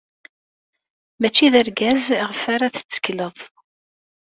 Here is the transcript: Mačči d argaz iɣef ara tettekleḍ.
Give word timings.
Mačči 1.19 1.47
d 1.53 1.55
argaz 1.61 2.05
iɣef 2.19 2.41
ara 2.53 2.73
tettekleḍ. 2.75 3.37